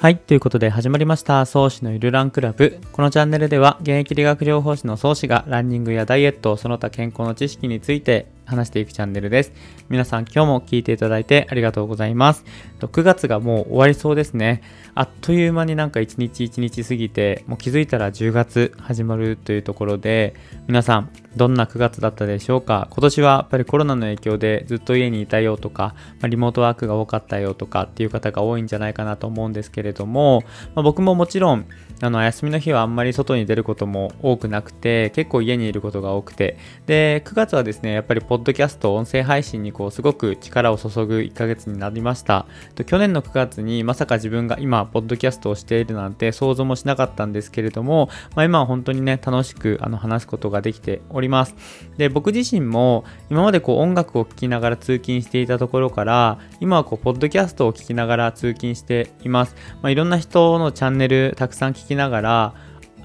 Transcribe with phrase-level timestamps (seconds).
[0.00, 0.16] はい。
[0.16, 1.44] ということで始まりました。
[1.44, 2.78] 創始のゆるランクラブ。
[2.92, 9.52] このチャンネルでは、現役理学療法士の創始がランニングやダイエット、その他健康の知識について話していくチャンネルです。
[9.88, 12.44] 皆さん今日も聞いていただいてありがとうございます。
[12.80, 14.62] 9月がもう終わりそうですね。
[14.94, 20.34] あっという間になんか一日一日過ぎて、もう気づいたら10月始まるというところで、
[20.66, 22.88] 皆さんどんな9月だったでしょうか？
[22.90, 30.42] 今年はやっぱりコロナの影響でずっと家にいたよとか、ま、リモートワークが多かったよとかっていう方が多いんじゃないかなと思うんですけれども、
[30.74, 31.66] まあ、僕ももちろん
[32.00, 36.56] あの休みの日はあんまり外に出ることも多くなくて結構家にいることが多くて
[36.86, 42.46] で9月はですねやっぱりポッドキャスト音声配信にこうすごく力を注ぐ1ヶ月になりました。
[42.86, 51.54] 去年の9月にまさか自分が今ポッドキャストをしているなんて想像もしなかったんですけれども、まあ、今は本当にね楽しくあの話すことができております。
[51.96, 62.54] で僕自身も今までこう音楽を聴きながら通勤していたところから今はこうポッドキャストを聞きながら通勤しています、まあ、いろんな人のチャンネルたくさん聞きながら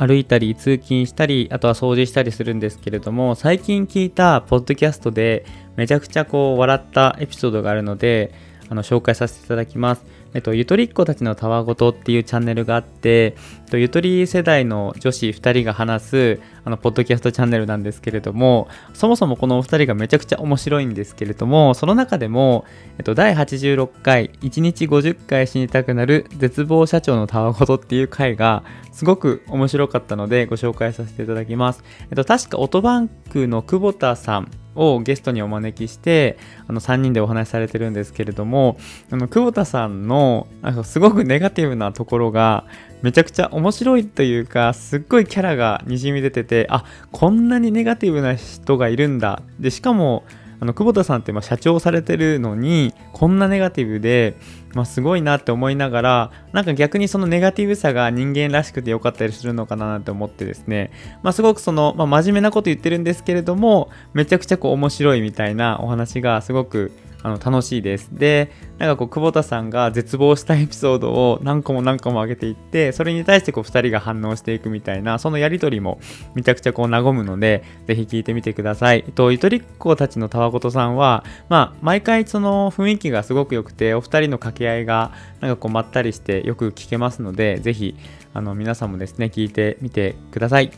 [0.06, 5.46] 歩いたり通勤したりあとは掃除したりするんですけれども最近聞いたポッドキャストで
[5.78, 8.34] めちゃくちゃこう笑ったエピソードがあるので
[8.70, 10.06] あの紹介させていただきます。
[10.34, 22.66] えっと、ゆとりっ子たちのたわごとっていうチャンネルがあって、えっと、ゆとり世代の女子2人が話すあのポッドキャストチャンネルなんですけれどもそもそもこのお二人がめちゃくちゃ面白いんですけれどもその中でも、
[22.98, 31.84] えっと、第86回1日50回死にたくなる絶望社長のたわごとっていう回がすごく面白かったのでご紹介させていただきます。
[32.12, 38.78] えっと、確かオトバンクの久保田さんをゲストにお招きしてあの3人でお話しされてるんですけれども
[39.12, 40.48] あの久保田さんの
[40.84, 42.66] すごくネガティブなところが
[43.04, 49.44] めちゃくちゃ面白いというかすっごいキャラがにじみ出ててあこんなにネガティブな人がいるんだ。
[49.60, 50.24] でしかも
[50.64, 54.38] あの久保田さんってま社長されてるのにこんなネガティブで、
[54.74, 60.92] まあ、すごいなって思いながらなんか逆にそのネガティブさが人間らしくてよかったりするのかななんて思ってですね、
[61.22, 68.10] まあ、すごくその、まあ、真面目なこと言ってるんですけれどもめちゃくちゃこう面白いみたいなお話がすごくあの楽しいです。
[68.12, 76.00] で、なんかこう、久保田さんが絶望したエピソードを何個も何個も上げていって、それに対してこう、2人が反応していくみたいな、そのやりとりも
[76.36, 79.06] めちゃくちゃこう、和むので、ぜひ聞いてみてください。
[79.08, 87.96] えっと、ゆとりっ子たちのたわごとさんは、まあ、毎回その雰囲気がすごく良くて、お二人の掛け合いが、なんかこう、まったりしてよく聞けますので、ぜひ、
[88.34, 90.72] あの、皆さんもですね、聞いてみてください。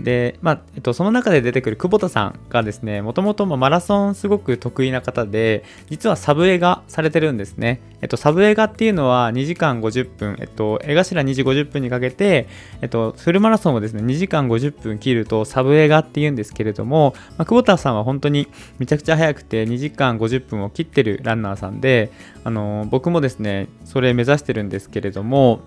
[0.00, 7.80] で、まあ、えっと、その中で出てくる久保田さんがですね、もともとマラソンすごく得意な方で、実はサブ映画されてるんですね。
[8.02, 12.46] えっと、サブ映画っていうのは2時間50分、えっと、江頭2時50分にかけて、
[12.82, 18.48] えっと、フルマラソンをですね、2時間50分切るとサブ映画っていうんですけれども、まあ、久保田さんは本当に
[18.78, 22.12] めちゃくちゃ早くて2時間50分を切ってるランナーさんで、
[22.44, 25.60] あの、僕もですね、それ目指してるんですけれども、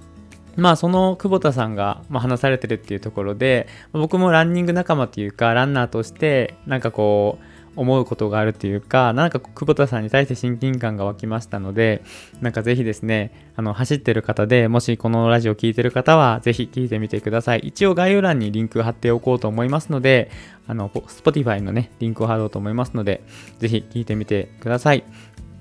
[0.60, 12.04] まあその久保田さんが、話されてるっていうところで僕もランニング仲間というかランナーとしてなんかこう思うことがあるというかなんか久保田さんに対して親近感が湧きましたので
[12.42, 17.60] なんかぜひですねあの走ってる方でもしこのラジオ聴いてる方はぜひ聞いてみてください。
[17.60, 20.30] 一応概要欄にリンク貼っておこうと思いますので
[20.68, 23.24] あの Spotify のねリンクを貼ろうと思いますので
[23.60, 25.04] ぜひ聞いてみてください。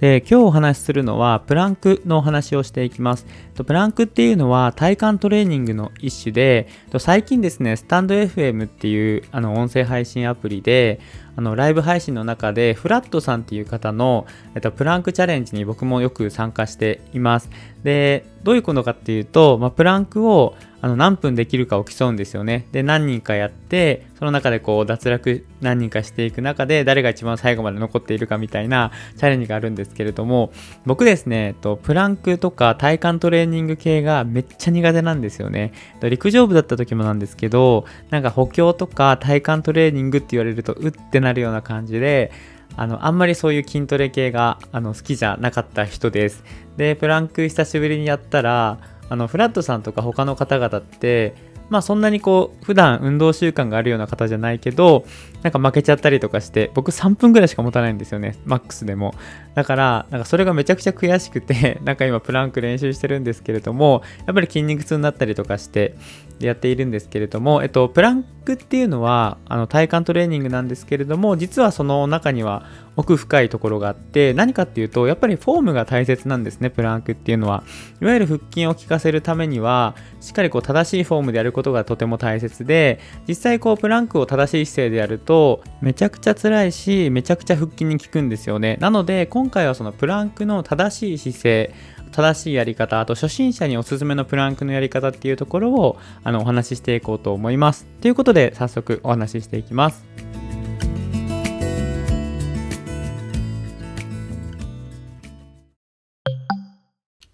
[0.00, 3.26] で、今日お話しするのは、プランクのお話をしていきます。
[3.66, 11.00] プランクっていうのは体幹トレーニングの一種で、最近ですね、スタンド FM っていうあの音声配信アプリで、
[11.34, 17.50] あのライブ配信の中で、フラットさんっていう方の、えっと、プランクチャレンジに僕もよく参加しています。
[17.82, 22.66] で、どういうことかっていうと、まあ、プランクをあの何分できるかを競うんですよね。
[22.71, 30.53] で、何人かやって、その中でこう脱落何人かしていく中で誰が一番最後まで残っているかみたいなチャレンジがあるんですけれども、
[30.87, 35.72] 僕ですね、と、プランクとか体幹トレーニング系がめっちゃ苦手なんですよね。
[36.03, 42.31] 陸上部だった時もなんですけど、なんか補強とか体幹トレーニングって言われると、うってなるような感じで、
[42.77, 46.45] あの、あんまりそういう筋トレ系があの好きじゃなかった人です。
[46.77, 48.78] で、プランク久しぶりにやったら、
[49.09, 51.34] あの、フラットさんとか他の方々って、
[51.71, 55.05] まあそんなにこう、普段運動習慣があるような方じゃないけど、
[55.43, 59.15] なんか負けちゃったりとかして、僕3分ぐらいしか持たないんですよね、マックスでも。
[59.55, 65.95] だから、なんかそれがめちゃくちゃ悔しくて、 なんか今プランク練習してるんですけれども、やっぱり筋肉痛になったりとかして
[66.41, 77.63] やっているんですけれども、えっと、プランクっていうのは、あの体幹トレーニングなんですけれども、実はその中には奥深いところがあって、何かっていうと、やっぱりフォームが大切なんですね、プランクっていうのは。
[78.01, 88.78] いわゆる腹筋を効かせるためには、しっかりこう正しいフォームでやることがとても大切で、実際こうプランクを正しい姿勢でやると、めちゃくちゃ辛いし、めちゃくちゃ腹筋に効くんですよね。
[88.80, 91.75] なので、今回はそのプランクの正しい姿勢、
[92.13, 97.84] 正しいやり方、あと初心者におすすめのプランクのやり方っていうところをあのお話ししていこうと思います。
[98.01, 100.47] ということで早速お話ししていきます。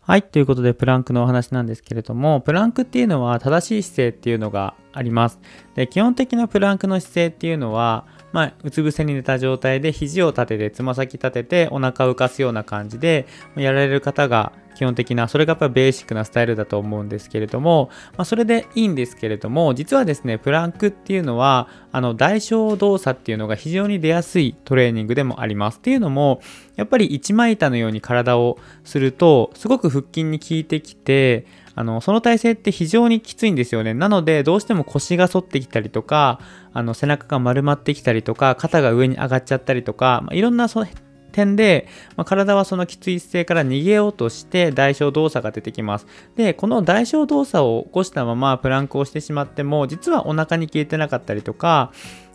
[0.06, 0.22] はい。
[0.22, 5.40] ということで、プランクのお話なんですけれども、プランクっていうのは正しい姿勢っていうのがあります。
[5.74, 25.78] で、基本的なプランクの姿勢っていうのは、まあ、うつ伏せに寝た状態で肘を立てて、つま先立てて、お腹を浮かすような感じで、やられる方が基本的な、それがやっぱベーシックなスタイルだと思うんですけれども、まあ、それでいいんですけれども、実はですね、プランクっていうのは、あの、代償動作っていうのが非常に出やすいトレーニングでもあります。
[25.78, 26.40] っていうのも、
[26.74, 33.94] やっぱり一枚板のように体をすると、すごく腹筋に効いてきて、あの、その体勢って非常にきついんですよね。
[33.94, 36.40] なので、どうしても腰が反ってきたりとか、
[36.72, 40.84] あの、背中が丸まってきたりとか、肩が上に上がっちゃったりとか、まあ、いろんなそ
[41.34, 46.06] 点で、まあ、体はそのきつい姿勢から逃げようとして代償動作が出てきます。
[46.36, 51.92] で、この代償動作を起こしたままプランクをしてしまっても、実はお腹に効いてなかったりとか、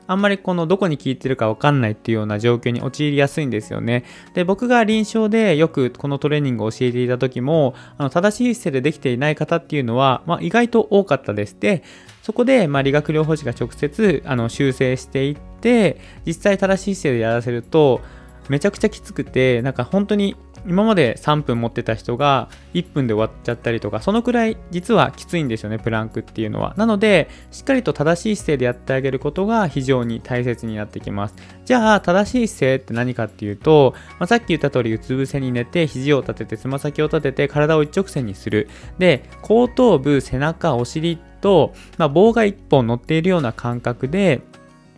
[0.09, 4.05] あんまりこのどこに効いてるかわかんないっていうような状況に陥りやすいんですよね。
[4.33, 11.55] で、僕が臨床でよくこのトレーニングを教えていた時も、あの正しい姿勢でできていない方っていうのは、まあ、意外と多かったです。
[11.59, 11.83] で、
[12.23, 18.01] そこで、まあ、理学療法士が直接あの修正していって、実際正しい姿勢でやらせると、
[18.49, 20.35] めちゃくちゃきつくて、なんか本当に
[20.67, 26.73] 今まで3分持ってた人が1分で終わっちゃったりとか、そのくらい実はきついんですよね、プランクっていうのは。
[26.77, 31.35] なので、しっかりと正しい姿勢でやってあげることが非常に大切になってきます。
[31.65, 38.69] じゃあ、正しい姿勢って何かっていうと、まあ、さっき言った通り、うつ伏せに寝て、肘を立てて、つま先を立てて、体を一直線にする。
[38.97, 44.41] で、後頭部、背中、お尻と、まあ、棒が1本乗っているような感覚で、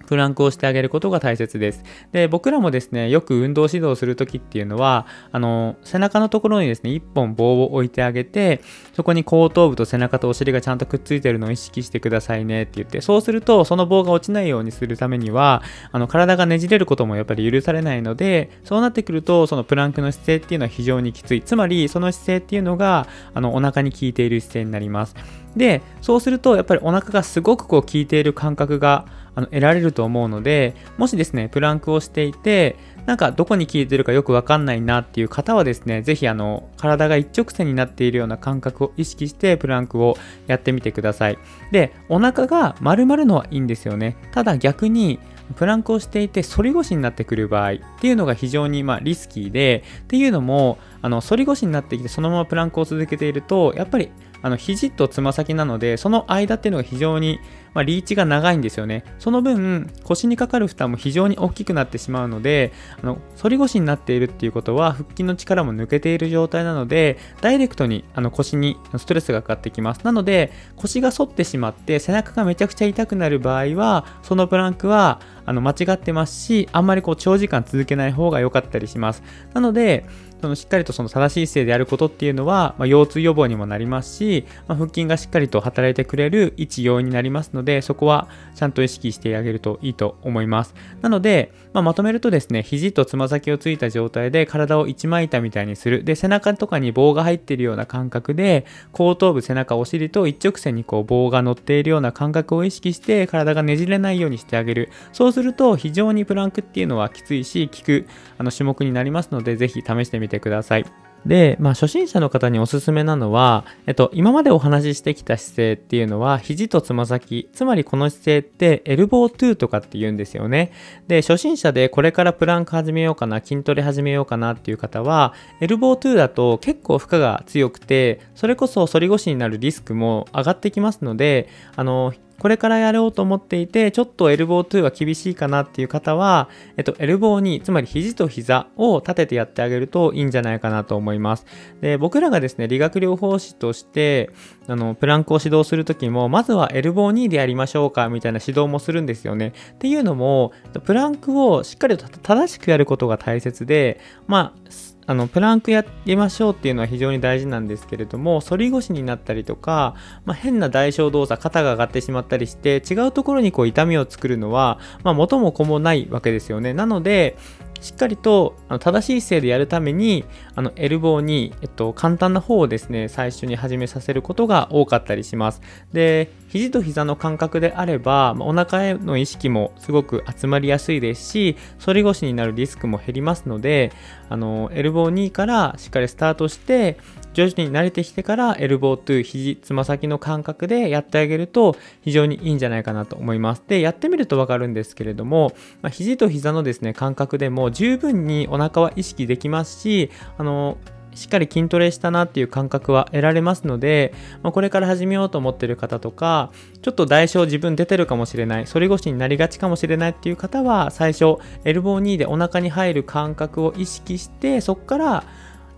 [0.08, 1.84] プランクをしてあげることが大切です。
[2.12, 8.62] で、僕らもですね、よく運動指導するときっていうのは、あの、背中のところにですね、1本棒を置いてあげて、
[8.94, 15.62] そこに後頭部と背中とお尻がちゃんとくっついてるのを意識してくださいねって言って、そうすると、その棒が落ちないようにするためには、
[15.92, 21.42] あの、体がねじれることもやっぱり許されないので、そうなってくると、そのプランクの姿勢っていうのは非常にきつい。
[21.42, 25.16] つまり、その姿勢っていうのが、あの、お腹に効いている姿勢になります。
[25.56, 29.06] で、そうすると、やっぱりお腹がすごくこう効いている感覚が
[29.36, 32.76] あの得られると思うので、もしですね、プランクをしていて、
[33.06, 40.18] なんかどこに効いてるかよくわかんないなっていう方はですね、ぜひあの、体が一直線になっているような感覚を意識してプランクを
[40.48, 41.38] やってみてください。
[41.72, 44.18] で、お腹が丸まるのはいいんですよね。
[44.32, 45.20] ただ逆に、
[45.56, 54.12] プランクをしていて反り腰になってくる場合っていうのが非常にまリスキーでっていうのもあの反り腰になってきてそのままプランクを続けているとやっぱり
[54.44, 57.40] あの肘とつま先なので、その間っていうのが非常に、
[57.74, 59.04] まあ、リーチが長いんですよね。
[59.20, 70.02] その分、腰にかかる負担も非常に大きくなってしまうので、あの反り腰になっているっていうことは、腹筋の力も抜けている状態なので、ダイレクトにあの腰にストレスがかかってきます。
[70.04, 79.24] なので、腰が反ってしまって、背中がめちゃくちゃ痛くなる場合は、そのプランクはあの間違ってますし、あんまりこう長時間続けない方が良かったりします。
[79.54, 80.06] なので、
[80.42, 90.74] そのしっかりとその正しい姿勢でやることっていうのは、まあ、腰痛予防にもなりますし、まあ、腹筋がしっかりと働いてくれる一要因になりますので、そこはちゃんと意識してあげるといいと思います。
[91.02, 96.04] なので、まあ、まとめるとですね、肘とつま先をついた状態で体を一枚板みたいにする。
[96.04, 104.90] で、背中とかに棒が入っているような感覚で、後頭部、背中、お尻と一直線にこう棒が乗っているような感覚を意識して体がねじれないようにしてあげる。
[105.14, 108.06] そうそうすると非常にプランクっていうのはきついし、効く
[108.38, 110.86] あの種目になりますので、ぜひ試してみてください。
[111.26, 120.74] で、まあ、初心者の方におすすめなのは、えっと、今までお話ししてきた姿勢っていうのは、肘とつま先、つまりこの姿勢って、エルボートゥーとかって言うんですよね。
[121.08, 141.46] で、初心者でこれからプランク始めようかな、筋トレ始めようかなっていう方は、エルボートゥーだと結構負荷が強くて、それこそ反り腰になるリスクも上がってきますので、あの、これからやろうと思っていて、ちょっとエルボー2は厳しいかなっていう方は、えっと、エルボーに、つまり肘と膝を立ててやってあげるといいんじゃないかなと思います。
[141.82, 144.32] で、僕らがですね、理学療法士として、
[144.66, 149.54] あの、プランクを指導するときも、まずはエルボー2でやりましょうか、みたいな指導もするんですよね。
[149.74, 150.52] っていうのも、
[150.84, 154.72] プランクをしっかりと正しくやることが大切で、まあ、
[155.12, 166.74] あの、プランクやりましょうっていうのは非常に大事なんですけれども、反り腰になったりとか、まあ、変な代償動作、肩が上がってしまったりして、違うところにこう痛みを作るのは、まあ、元も子もないわけですよね。
[166.74, 167.36] なので、
[167.82, 170.24] しっかりとあの正しい姿勢でやるために、
[170.56, 175.62] あのエルボーに、えっと、簡単な方をですね、最初に始めさせることが多かったりします。
[175.92, 183.92] で、肘と膝の感覚であれば、ま、お腹への意識もすごく集まりやすいですし、反り腰になるリスクも減りますので、
[184.30, 186.98] あの、エルボー2からしっかりスタートして、
[187.34, 193.64] 徐々に慣れてきてからエルボー2、肘、つま先の感覚でやってあげると非常にいいんじゃないかなと思います。
[193.68, 200.78] で、やってみるとわかるんですけれども、まあ、肘と膝のですね、感覚でも十分にお腹は意識できますし、あの、
[201.14, 211.36] しっかり筋トレしたなっていう感覚は得られますので、まあ、これから始めようと思ってる方とか、ちょっと代償自分出てるかもしれない、反り腰になりがちかもしれないっていう方は、最初、
[211.66, 215.24] エルボー2でお腹に入る感覚を意識して、そこから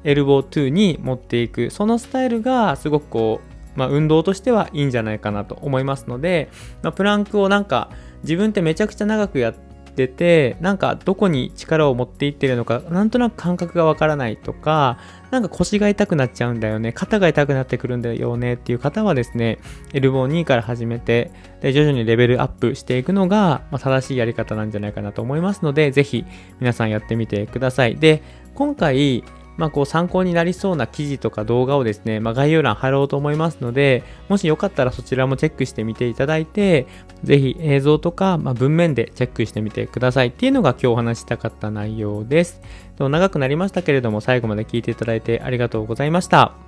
[0.04, 3.42] エルボー2に持っていく、そのスタイルがすごくこ
[3.76, 6.50] う、まあ、運動としてはいいんじゃないかなと思いますので、
[6.82, 7.90] まあ、プランクをなんか
[8.24, 9.54] 自分ってめちゃくちゃ長くやっ
[9.96, 14.98] てて、なんかどこに力を持っていってるのか、なんとなく感覚がわからないとか、
[15.32, 19.60] なんか腰が痛くなっちゃうんだよね、肩が痛くなってくるんだよねっていう方はですね、
[19.94, 21.32] エルボー2から始めて、
[21.62, 26.26] で徐々にレベルアップしていくのが、まあ、正しいやり方なんじゃないかなと思いますので、ぜひ
[26.60, 27.96] 皆さんやってみてください。
[27.96, 28.24] で、
[28.56, 29.24] 今回、
[29.58, 36.88] まあ、こう参考になりそうな記事とか動画をですね、まあ、概要欄貼ろうと思いますので、もしよかったらそちらもチェックしてみていただいて、
[37.24, 42.62] ぜひ映像とか、まあ、文面でチェックしてみてくださいっていうのが今日お話したかった内容です。
[42.98, 46.63] 長くなりましたけれども、最後まで聞いていただいてありがとうございました。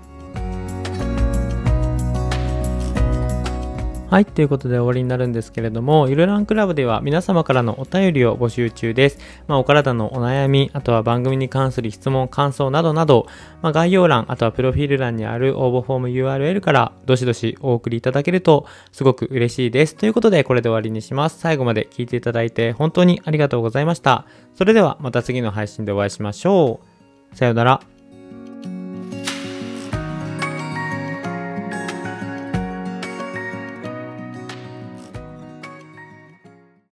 [4.07, 9.17] はい、ということで終わりになるんですけれども、ゆるランクラブでは皆様からのお便りを募集中です。
[9.47, 13.25] まあ、お体のお悩み、あとは番組に関する質問、感想などなど、
[13.63, 19.95] まあ、概要欄、あとはプロフィール欄にある応募フォーム URL からどしどしお送りいただけるとすごく嬉しいです。
[19.95, 21.39] ということで、これで終わりにします。
[21.39, 24.25] 最後まで聞いていただいて本当にありがとうございました。
[24.53, 26.79] それではまた次の配信でお会いしましょ
[27.33, 27.35] う。
[27.35, 27.94] さようなら。